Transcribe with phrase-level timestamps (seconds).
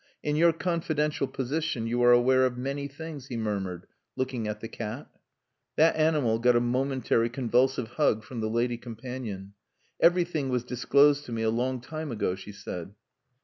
[0.23, 3.85] In your confidential position you are aware of many things," he murmured,
[4.15, 5.05] looking at the cat.
[5.75, 9.53] That animal got a momentary convulsive hug from the lady companion.
[9.99, 12.95] "Everything was disclosed to me a long time ago," she said.